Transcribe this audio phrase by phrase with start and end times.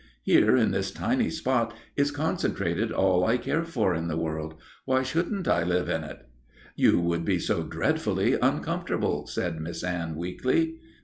[0.23, 4.55] Here in this tiny spot is concentrated all I care for in the world.
[4.85, 6.27] Why shouldn't I live in it?"
[6.75, 10.79] "You would be so dreadfully uncomfortable," said Miss Anne, weakly.